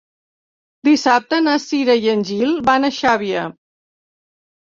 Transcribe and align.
Dissabte 0.87 1.39
na 1.47 1.53
Cira 1.65 1.97
i 2.07 2.09
en 2.15 2.25
Gil 2.31 2.57
van 2.71 2.89
a 2.89 2.93
Xàbia. 2.97 3.45